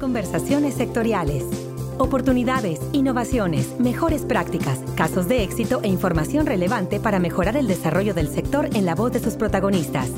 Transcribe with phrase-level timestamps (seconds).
[0.00, 1.44] Conversaciones sectoriales.
[1.98, 8.26] Oportunidades, innovaciones, mejores prácticas, casos de éxito e información relevante para mejorar el desarrollo del
[8.26, 10.10] sector en la voz de sus protagonistas.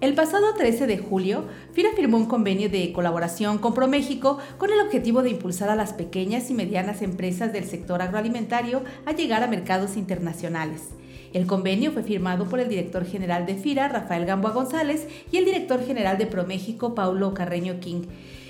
[0.00, 4.80] El pasado 13 de julio, FIRA firmó un convenio de colaboración con ProMéxico con el
[4.80, 9.46] objetivo de impulsar a las pequeñas y medianas empresas del sector agroalimentario a llegar a
[9.46, 10.82] mercados internacionales.
[11.32, 15.46] El convenio fue firmado por el director general de FIRA, Rafael Gamboa González, y el
[15.46, 18.02] director general de ProMéxico, Paulo Carreño King.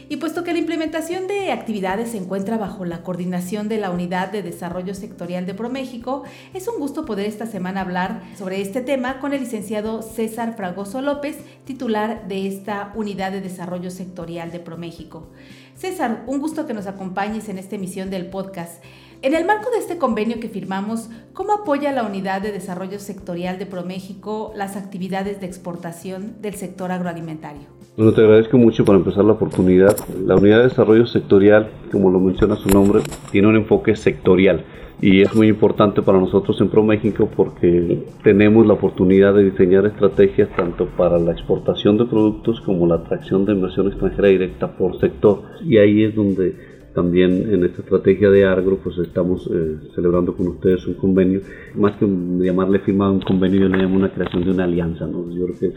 [0.09, 4.31] Y puesto que la implementación de actividades se encuentra bajo la coordinación de la Unidad
[4.31, 9.21] de Desarrollo Sectorial de ProMéxico, es un gusto poder esta semana hablar sobre este tema
[9.21, 15.29] con el licenciado César Fragoso López, titular de esta Unidad de Desarrollo Sectorial de ProMéxico.
[15.77, 18.83] César, un gusto que nos acompañes en esta emisión del podcast.
[19.25, 23.57] En el marco de este convenio que firmamos, ¿cómo apoya la Unidad de Desarrollo Sectorial
[23.57, 27.69] de ProMéxico las actividades de exportación del sector agroalimentario?
[27.97, 29.97] Bueno, te agradezco mucho por empezar la oportunidad.
[30.27, 34.65] La Unidad de Desarrollo Sectorial, como lo menciona su nombre, tiene un enfoque sectorial
[35.01, 40.49] y es muy importante para nosotros en ProMéxico porque tenemos la oportunidad de diseñar estrategias
[40.57, 45.43] tanto para la exportación de productos como la atracción de inversión extranjera directa por sector.
[45.65, 50.49] Y ahí es donde también en esta estrategia de Agro, pues estamos eh, celebrando con
[50.49, 51.41] ustedes un convenio,
[51.75, 55.07] más que llamarle firma un convenio, yo le llamo una creación de una alianza.
[55.07, 55.31] ¿no?
[55.31, 55.73] Yo creo que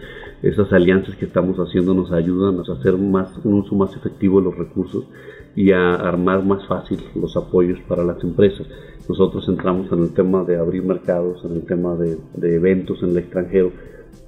[0.48, 4.46] esas alianzas que estamos haciendo nos ayudan a hacer más, un uso más efectivo de
[4.46, 5.06] los recursos
[5.56, 8.68] y a armar más fácil los apoyos para las empresas.
[9.08, 13.12] Nosotros entramos en el tema de abrir mercados, en el tema de, de eventos en
[13.12, 13.72] el extranjero,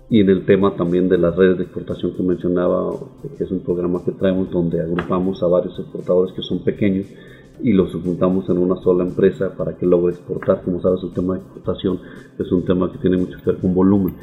[0.10, 2.94] y en el tema también de las redes de exportación que mencionaba,
[3.38, 7.08] que es un programa que traemos donde agrupamos a varios exportadores que son pequeños
[7.62, 10.62] y los juntamos en una sola empresa para que logre exportar.
[10.64, 12.00] Como sabes, el tema de exportación
[12.40, 14.14] es un tema que tiene mucho que ver con volumen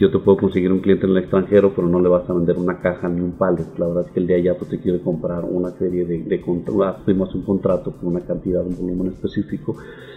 [0.00, 2.56] yo te puedo conseguir un cliente en el extranjero, pero no le vas a vender
[2.56, 3.66] una caja ni un pallet.
[3.78, 6.40] La verdad es que el de allá pues, te quiere comprar una serie de, de
[6.40, 9.76] contratos, un contrato con una cantidad, un volumen específico,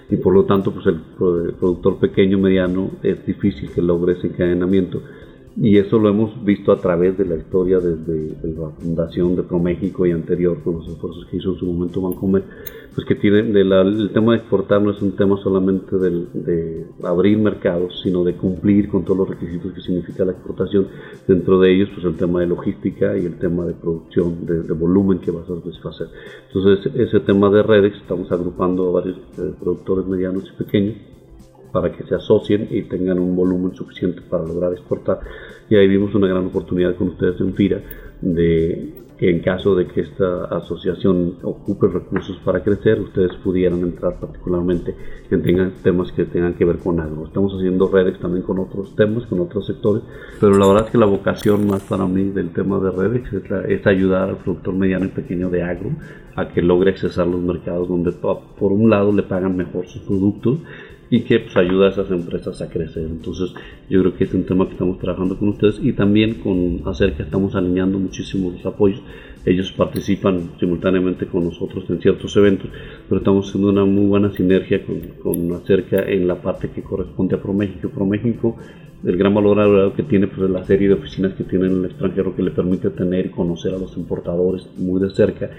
[0.10, 5.02] y por lo tanto, pues el, productor pequeño, mediano, es difícil que logre ese encadenamiento.
[5.60, 10.06] Y eso lo hemos visto a través de la historia desde, la fundación de ProMéxico
[10.06, 12.44] y anterior, con los esfuerzos que hizo en su momento Bancomer,
[12.94, 18.00] pues que tiene el tema de exportar no es un tema solamente de abrir mercados,
[18.04, 20.90] sino de cumplir con todos los requisitos que significa la exportación.
[21.28, 25.18] Dentro de ellos, pues el tema de logística y el tema de producción, de, volumen
[25.18, 26.08] que vas a satisfacer.
[26.54, 31.17] Entonces, ese tema de redes, estamos agrupando a varios eh, productores medianos y pequeños
[31.72, 35.20] para que se asocien y tengan un volumen suficiente para lograr exportar.
[35.70, 37.82] Y ahí vimos una gran oportunidad con ustedes en FIRA
[38.22, 44.20] de que en caso de que esta asociación ocupe recursos para crecer, ustedes pudieran entrar
[44.20, 44.96] particularmente
[45.32, 47.26] en tengan temas que tengan que ver con algo.
[47.26, 50.04] Estamos haciendo redes también con otros temas, con otros sectores,
[50.40, 53.24] pero la verdad es que la vocación más para mí del tema de redes
[53.68, 55.90] es, ayudar al productor mediano y pequeño de agro
[56.36, 60.60] a que logre accesar los mercados donde por un lado le pagan mejor sus productos
[61.10, 63.04] y que pues, ayuda a esas empresas a crecer.
[63.04, 63.54] Entonces,
[63.90, 67.24] yo creo que es un tema que estamos trabajando con ustedes y también con Acerca
[67.24, 69.02] estamos alineando muchísimo los apoyos.
[69.48, 72.70] Ellos participan simultáneamente con nosotros en ciertos eventos,
[73.08, 77.38] pero estamos haciendo una muy buena sinergia con, con Acerca en la parte que corresponde
[77.38, 77.90] a ProMéxico.
[77.90, 78.58] ProMéxico
[79.04, 81.86] el gran valor agregado que tiene pues, la serie de oficinas que tiene en el
[81.86, 85.50] extranjero que le permite tener y conocer a los importadores muy de cerca,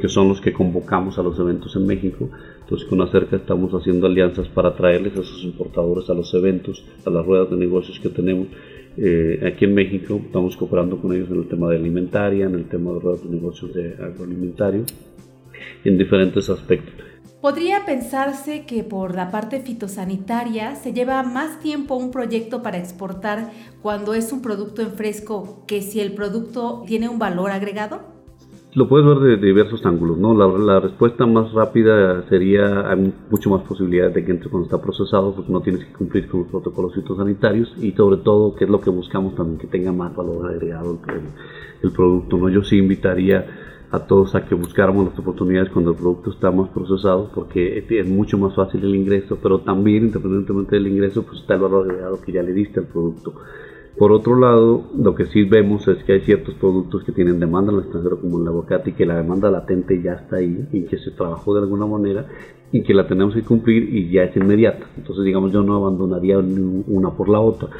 [0.00, 2.28] que son los que convocamos a los eventos en México.
[2.60, 7.10] Entonces con Acerca estamos haciendo alianzas para traerles a esos importadores a los eventos, a
[7.10, 8.48] las ruedas de negocios que tenemos.
[9.00, 12.68] Eh, aquí en México estamos cooperando con ellos en el tema de alimentaria, en el
[12.68, 14.84] tema de de negocios de agroalimentario,
[15.84, 16.94] en diferentes aspectos.
[17.40, 23.52] Podría pensarse que por la parte fitosanitaria se lleva más tiempo un proyecto para exportar
[23.80, 28.17] cuando es un producto en fresco que si el producto tiene un valor agregado.
[28.74, 30.34] Lo puedes ver de diversos ángulos, ¿no?
[30.34, 35.34] La, respuesta más rápida sería, hay mucho más posibilidad de que entre cuando está procesado,
[35.34, 38.80] porque no tienes que cumplir con los protocolos fitosanitarios y sobre todo, que es lo
[38.80, 41.22] que buscamos también, que tenga más valor agregado el,
[41.82, 42.50] el producto, ¿no?
[42.50, 43.46] Yo sí invitaría
[43.90, 48.06] a todos a que buscáramos las oportunidades cuando el producto está más procesado, porque es
[48.06, 52.20] mucho más fácil el ingreso, pero también, independientemente del ingreso, pues está el valor agregado
[52.20, 53.32] que ya le diste al producto.
[53.98, 57.72] Por otro lado, lo que sí vemos es que hay ciertos productos que tienen demanda
[57.72, 60.82] en el extranjero, como el aguacate, y que la demanda latente ya está ahí y
[60.82, 62.26] que se trabajó de alguna manera
[62.70, 64.86] y que la tenemos que cumplir y ya es inmediata.
[64.96, 67.70] Entonces, digamos, yo no abandonaría una por la otra.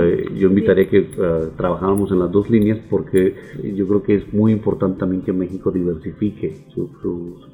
[0.00, 3.36] Eh, yo invitaría que uh, trabajáramos en las dos líneas porque
[3.74, 6.88] yo creo que es muy importante también que México diversifique su,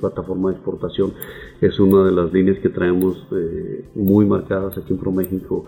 [0.00, 1.12] plataforma de exportación.
[1.60, 5.66] Es una de las líneas que traemos eh, muy marcadas aquí en ProMéxico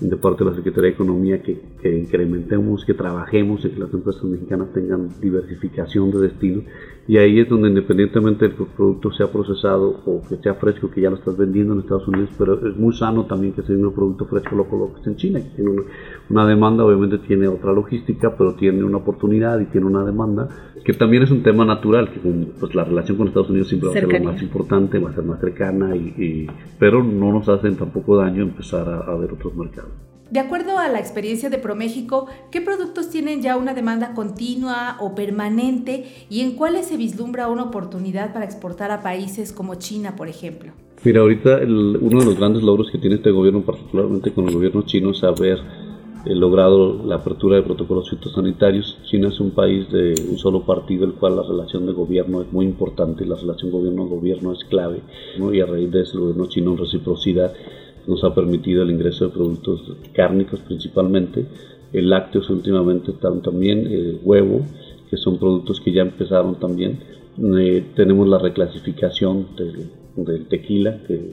[0.00, 3.92] de parte de la Secretaría de Economía que, que incrementemos, que trabajemos y que las
[3.92, 6.62] empresas mexicanas tengan diversificación de destino.
[7.08, 10.90] Y ahí es donde independientemente del que el producto sea procesado o que sea fresco,
[10.90, 13.76] que ya lo estás vendiendo en Estados Unidos, pero es muy sano también que sea
[13.76, 15.82] un producto fresco lo coloques en China, que tiene una,
[16.30, 20.48] una demanda, obviamente tiene otra logística, pero tiene una oportunidad y tiene una demanda,
[20.84, 23.96] que también es un tema natural, que pues la relación con Estados Unidos siempre va
[23.96, 26.48] a ser lo más importante, va a ser más cercana, y,
[26.78, 30.15] pero no nos hacen tampoco daño empezar a ver otros mercados.
[30.30, 35.14] De acuerdo a la experiencia de ProMéxico, ¿qué productos tienen ya una demanda continua o
[35.14, 40.26] permanente y en cuáles se vislumbra una oportunidad para exportar a países como China, por
[40.26, 40.72] ejemplo?
[41.04, 44.82] Mira, ahorita uno de los grandes logros que tiene este gobierno, particularmente con el gobierno
[44.82, 45.58] chino, es haber
[46.24, 48.98] eh, logrado la apertura de protocolos fitosanitarios.
[49.04, 52.52] China es un país de un solo partido, el cual la relación de gobierno es
[52.52, 55.02] muy importante, la relación gobierno-gobierno es clave,
[55.52, 57.52] y a raíz de eso el gobierno chino en reciprocidad
[58.06, 59.80] nos ha permitido el ingreso de productos
[60.12, 61.46] cárnicos principalmente,
[61.92, 63.12] el lácteos últimamente
[63.42, 64.60] también, el huevo,
[65.10, 66.98] que son productos que ya empezaron también.
[67.38, 71.30] Eh, tenemos la reclasificación del, del, tequila, que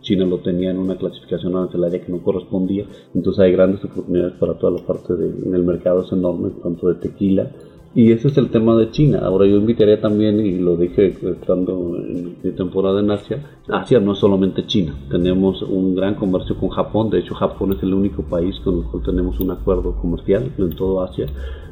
[0.00, 4.54] China lo tenía en una clasificación área que no correspondía, entonces hay grandes oportunidades para
[4.54, 7.50] toda la parte del mercado, es enorme, tanto de tequila,
[7.96, 9.20] y ese es el tema de China.
[9.22, 14.12] Ahora yo invitaría también, y lo dije estando en mi temporada en Asia, Asia no
[14.12, 14.94] es solamente China.
[15.10, 17.08] Tenemos un gran comercio con Japón.
[17.08, 20.76] De hecho, Japón es el único país con el cual tenemos un acuerdo comercial en
[20.76, 21.24] todo Asia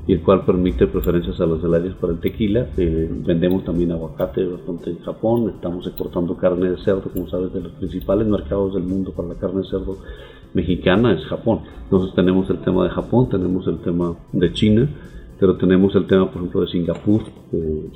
[0.07, 2.69] y el cual permite preferencias a los salarios para el tequila.
[2.79, 5.51] Eh, vendemos también aguacate bastante en Japón.
[5.55, 9.35] Estamos exportando carne de cerdo, como sabes, de los principales mercados del mundo para la
[9.35, 9.99] carne de cerdo
[10.55, 11.61] mexicana es Japón.
[11.83, 14.89] Entonces tenemos el tema de Japón, tenemos el tema de China
[15.39, 17.23] pero tenemos el tema, por ejemplo, de Singapur,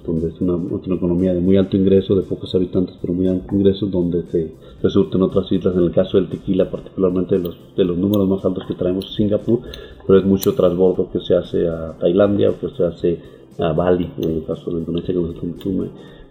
[0.05, 0.59] donde es una,
[0.95, 4.53] economía de muy alto ingreso, de pocos habitantes, pero muy alto ingreso, donde se
[4.83, 8.45] resultan otras islas, en el caso del tequila, particularmente de los, de los números más
[8.45, 9.61] altos que traemos Singapur,
[10.07, 13.19] pero es mucho transbordo que se hace a Tailandia o que se hace
[13.59, 15.89] a Bali, en el caso de Indonesia, que no se consume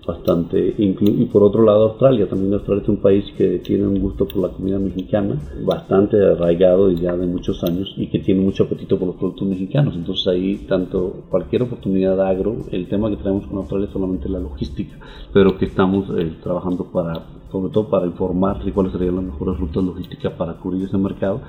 [0.08, 0.74] bastante.
[0.78, 4.38] Y por otro lado Australia, también Australia es un país que tiene un gusto por
[4.38, 8.98] la comida mexicana, bastante arraigado y ya de muchos años y que tiene mucho apetito
[8.98, 9.96] por los productos mexicanos.
[9.96, 14.40] Entonces ahí tanto cualquier oportunidad agro, el tema que tenemos con Australia es solamente la
[14.40, 14.98] logística,
[15.34, 19.60] pero que estamos eh, trabajando para sobre todo para informar de cuáles serían las mejores
[19.60, 21.42] rutas logísticas para cubrir ese mercado.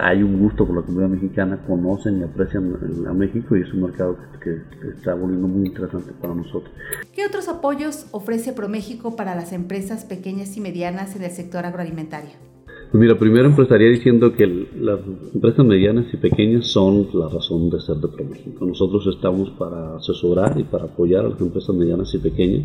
[0.00, 2.76] hay un gusto por la comida mexicana, conocen y aprecian
[3.08, 6.72] a México y es un mercado que, que está volviendo muy interesante para nosotros.
[7.14, 12.47] ¿Qué otros apoyos ofrece ProMéxico para las empresas pequeñas y medianas en el sector agroalimentario?
[12.90, 15.00] Pues mira, primero empezaría diciendo que las
[15.34, 18.64] empresas medianas y pequeñas son la razón de ser de ProMéxico.
[18.64, 22.62] Nosotros estamos para asesorar y para apoyar a las empresas medianas y pequeñas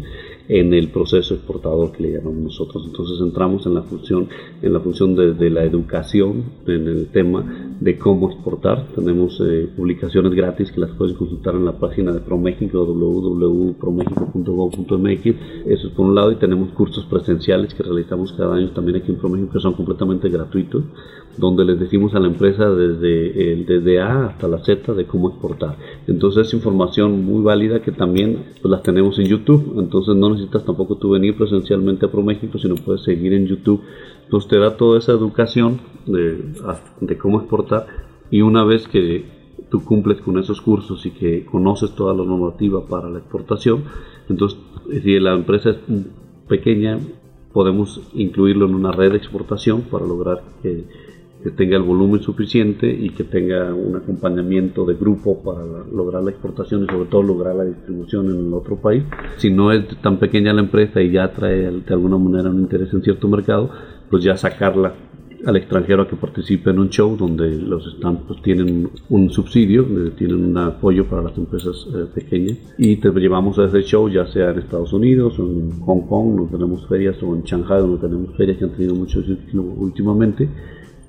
[0.48, 2.86] en el proceso exportador que le llamamos nosotros.
[2.86, 4.30] Entonces entramos en la función,
[4.62, 8.88] en la función de, la educación, en el tema de cómo exportar.
[8.96, 15.26] Tenemos eh, publicaciones gratis que las puedes consultar en la página de ProMéxico, www.promexico.gov.mx.
[15.66, 19.12] Eso es por un lado y tenemos cursos presenciales que realizamos cada año también aquí
[19.12, 20.84] en ProMéxico que son completamente gratuito,
[21.38, 25.30] donde les decimos a la empresa desde, el, desde A hasta la Z de cómo
[25.30, 25.78] exportar.
[26.08, 29.80] Entonces es información muy válida que también pues, las tenemos en YouTube.
[29.80, 33.82] Entonces no necesitas tampoco tú venir presencialmente a ProMéxico, sino puedes seguir en YouTube.
[34.26, 36.54] Entonces te da toda esa educación de,
[37.02, 37.88] de cómo exportar
[38.34, 39.26] y una vez que
[39.70, 43.84] tú cumples con esos cursos y que conoces toda la normativa para la exportación,
[44.30, 44.60] entonces
[45.04, 45.78] si la empresa es
[46.48, 47.00] pequeña,
[47.54, 51.14] podemos incluirlo en una red de exportación para lograr que,
[51.58, 55.60] tenga el volumen suficiente y que tenga un acompañamiento de grupo para
[55.94, 59.04] lograr la exportación y sobre todo lograr la distribución en el otro país.
[59.36, 62.94] Si no es tan pequeña la empresa y ya trae de alguna manera un interés
[62.94, 63.70] en cierto mercado,
[64.10, 64.94] pues ya sacarla
[65.46, 69.86] al extranjero a que participe en un show donde los stands pues, tienen un subsidio,
[70.18, 72.58] tienen un apoyo para las empresas eh, pequeñas.
[72.78, 76.36] Y te llevamos a ese show ya sea en Estados Unidos o en Hong Kong,
[76.38, 80.48] donde tenemos ferias o en Shanghai donde tenemos ferias que han tenido mucho éxito últimamente.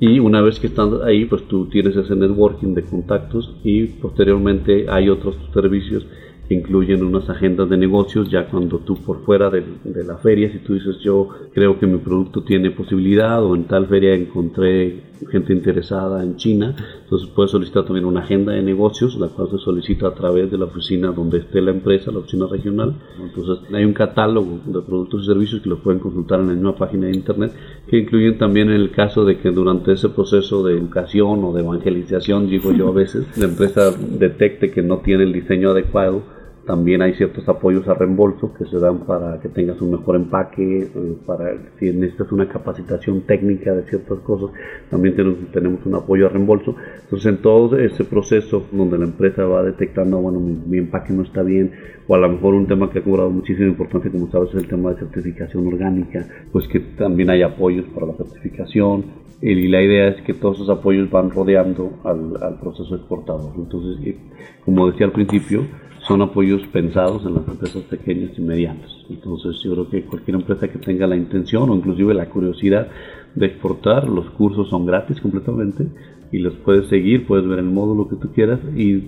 [0.01, 4.87] Y una vez que están ahí pues tú tienes ese networking de contactos y posteriormente
[4.89, 6.05] hay otros servicios
[6.49, 9.65] incluyen unas agendas de negocios ya cuando tú por fuera de,
[10.05, 13.87] la feria, si tú dices yo creo que mi producto tiene posibilidad o en tal
[13.87, 19.29] feria encontré gente interesada en China, entonces puedes solicitar también una agenda de negocios, la
[19.29, 22.95] cual se solicita a través de la oficina donde esté la empresa, la oficina regional.
[23.21, 26.77] Entonces hay un catálogo de productos y servicios que lo pueden consultar en la misma
[26.77, 27.53] página de internet,
[27.89, 32.49] que incluyen también el caso de que durante ese proceso de educación o de evangelización,
[32.49, 36.23] digo yo a veces, la empresa detecte que no tiene el diseño adecuado
[36.67, 40.79] También hay ciertos apoyos a reembolso que se dan para que tengas un mejor empaque,
[40.79, 44.51] eh, para si necesitas una capacitación técnica de ciertas cosas,
[44.89, 45.15] también
[45.53, 46.75] tenemos, un apoyo a reembolso.
[47.03, 51.43] Entonces en todo ese proceso donde la empresa va detectando, bueno, mi, empaque no está
[51.43, 51.73] bien,
[52.07, 54.69] o a lo mejor un tema que ha cobrado muchísima importancia, como sabes, es el
[54.69, 60.09] tema de certificación orgánica, pues que también hay apoyos para la certificación, y la idea
[60.09, 63.53] es que todos esos apoyos van rodeando al, al proceso exportador.
[63.57, 64.17] Entonces,
[64.65, 65.67] como decía al principio,
[66.07, 68.91] son apoyos pensados en las empresas pequeñas y medianas.
[69.09, 72.89] Entonces yo creo que cualquier empresa que tenga la intención o inclusive la curiosidad
[73.35, 75.89] de exportar, los cursos son gratis completamente
[76.31, 78.99] y los puedes seguir, puedes ver el módulo que tú quieras y